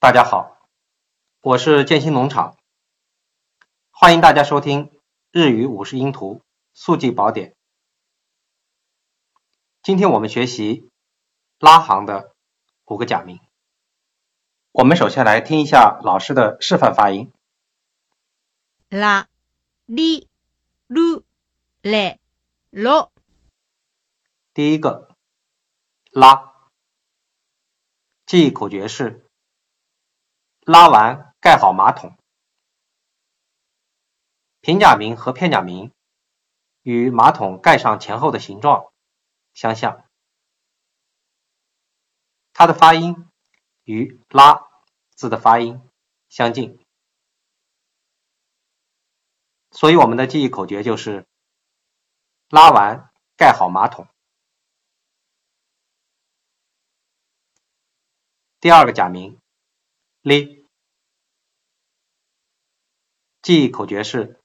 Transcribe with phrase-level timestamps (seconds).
[0.00, 0.56] 大家好，
[1.40, 2.56] 我是建新农场，
[3.90, 4.92] 欢迎大家收听
[5.32, 6.40] 日语五十音图
[6.72, 7.56] 速记宝典。
[9.82, 10.88] 今天我们学习
[11.58, 12.32] 拉行的
[12.84, 13.40] 五个假名。
[14.70, 17.32] 我们首先来听一下老师的示范发音。
[18.88, 19.26] 拉、
[19.84, 20.28] 里、
[20.86, 21.24] 噜、
[21.82, 22.20] 嘞、
[22.70, 23.10] 咯。
[24.54, 25.08] 第一个
[26.12, 26.52] 拉，
[28.26, 29.27] 记忆口诀是。
[30.68, 32.14] 拉完盖好马桶。
[34.60, 35.94] 平假名和片假名
[36.82, 38.92] 与马桶盖上前后的形状
[39.54, 40.04] 相像，
[42.52, 43.30] 它的发音
[43.84, 44.68] 与“拉”
[45.16, 45.80] 字的发音
[46.28, 46.78] 相近，
[49.70, 51.26] 所以我们的记忆口诀就是
[52.50, 54.06] “拉完盖好马桶”。
[58.60, 59.40] 第二个假名
[60.20, 60.56] “哩”。
[63.48, 64.38] 记忆口诀是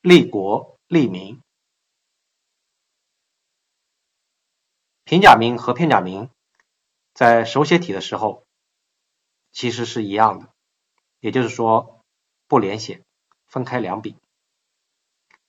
[0.00, 1.40] 利国利民。
[5.04, 6.30] 平假名和片假名
[7.14, 8.44] 在手写体的时候
[9.52, 10.52] 其实是一样的，
[11.20, 12.04] 也就是说
[12.48, 13.04] 不连写，
[13.46, 14.16] 分开两笔。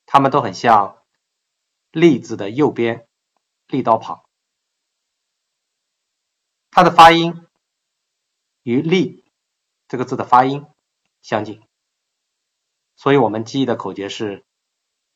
[0.06, 1.03] 它们都很像
[1.89, 3.08] “立”字的右边
[3.66, 4.23] 立刀旁，
[6.69, 7.47] 它的发音
[8.61, 9.25] 与“立”
[9.89, 10.67] 这个字的发音
[11.23, 11.63] 相近。
[13.02, 14.45] 所以我们记忆的口诀是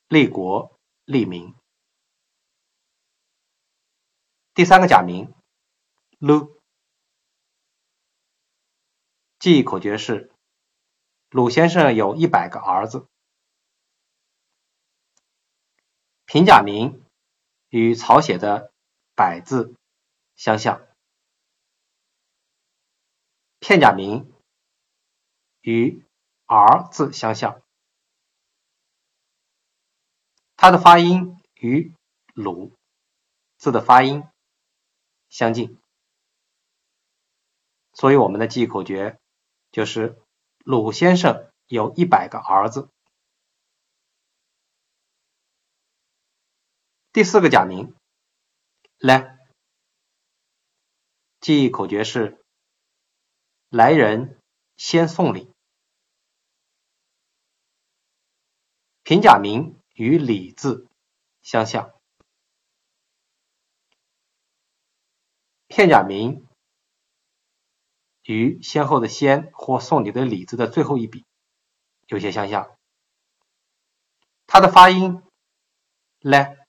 [0.07, 1.53] 立国立民。
[4.55, 5.31] 第三个假名
[6.17, 6.59] 鲁，
[9.37, 10.31] 记忆口诀是
[11.29, 13.05] 鲁先生有一百个儿子。
[16.25, 17.05] 平假名
[17.69, 18.73] 与草写的
[19.13, 19.75] 百字
[20.35, 20.87] 相像，
[23.59, 24.33] 片假名
[25.61, 26.03] 与
[26.47, 27.61] 儿字相像。
[30.65, 31.93] 它的发音与
[32.33, 32.73] “鲁”
[33.55, 34.23] 字的发音
[35.29, 35.79] 相近，
[37.93, 39.19] 所以我们的记忆口诀
[39.69, 40.19] 就是
[40.65, 42.89] “鲁先生有一百个儿子”。
[47.13, 47.93] 第四个假名
[48.97, 49.37] “来”，
[51.41, 52.43] 记忆口诀是
[53.69, 54.39] “来人
[54.77, 55.53] 先送礼”。
[59.05, 59.74] 平假名。
[59.95, 60.87] 与“礼”字
[61.41, 61.93] 相像，
[65.67, 66.45] 片假名
[68.23, 71.23] 与先后的“先”或送礼的“礼”字的最后一笔
[72.07, 72.77] 有些相像，
[74.45, 75.23] 它的发音
[76.19, 76.67] “来”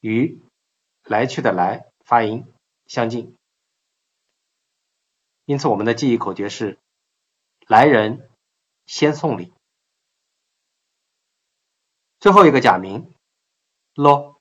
[0.00, 0.42] 与
[1.06, 2.52] “来去”的“来”发音
[2.86, 3.36] 相近，
[5.44, 6.80] 因此我们的记忆口诀是
[7.68, 8.28] “来人
[8.86, 9.52] 先送礼”。
[12.22, 13.12] 最后一个假名
[13.94, 14.40] 落，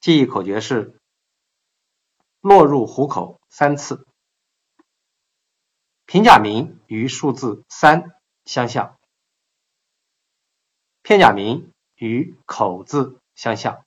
[0.00, 1.00] 记忆口诀是
[2.42, 4.06] 落入虎口三次。
[6.04, 8.98] 平假名与数字三相像，
[11.00, 13.82] 片假名与口字相像，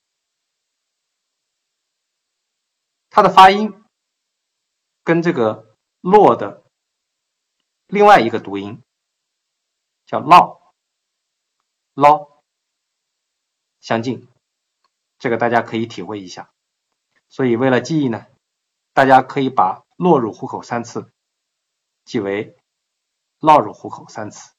[3.11, 3.83] 它的发音
[5.03, 6.63] 跟这个落的
[7.85, 8.81] 另外一个读音
[10.07, 10.59] 叫落。
[11.93, 12.41] 捞
[13.79, 14.27] 相近，
[15.19, 16.51] 这个大家可以体会一下。
[17.27, 18.27] 所以为了记忆呢，
[18.93, 21.11] 大家可以把落入虎口三次
[22.05, 22.57] 记为
[23.39, 24.51] 落入虎口三次。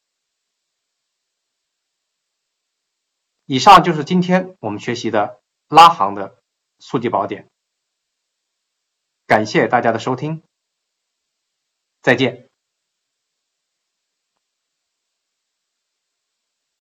[3.44, 6.42] 以上就是今天我们学习的拉行的
[6.78, 7.48] 速记宝典。
[9.26, 10.42] 感谢大家的收听，
[12.00, 12.51] 再见。